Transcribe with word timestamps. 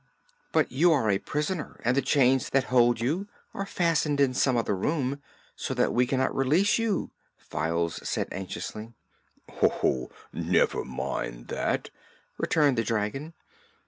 "But 0.51 0.71
you 0.71 0.91
are 0.93 1.11
a 1.11 1.19
prisoner, 1.19 1.79
and 1.85 1.95
the 1.95 2.01
chains 2.01 2.49
that 2.49 2.63
hold 2.73 2.99
you 2.99 3.27
are 3.53 3.67
fastened 3.67 4.19
in 4.19 4.33
some 4.33 4.57
other 4.57 4.75
room, 4.75 5.21
so 5.55 5.75
that 5.75 5.93
we 5.93 6.07
cannot 6.07 6.35
release 6.35 6.79
you," 6.79 7.11
Files 7.37 7.99
said 8.09 8.27
anxiously. 8.31 8.93
"Oh, 9.61 10.09
never 10.33 10.83
mind 10.83 11.49
that," 11.49 11.91
returned 12.39 12.79
the 12.79 12.83
dragon. 12.83 13.35